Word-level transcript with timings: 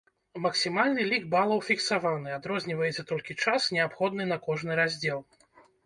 Максімальны 0.45 1.03
лік 1.11 1.27
балаў 1.35 1.59
фіксаваны, 1.69 2.33
адрозніваецца 2.39 3.07
толькі 3.13 3.39
час, 3.45 3.71
неабходны 3.79 4.23
на 4.35 4.43
кожны 4.51 4.71
раздзел. 4.85 5.19